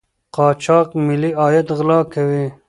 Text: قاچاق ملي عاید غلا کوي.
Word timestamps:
قاچاق 0.35 0.87
ملي 1.07 1.31
عاید 1.41 1.67
غلا 1.77 1.99
کوي. 2.13 2.45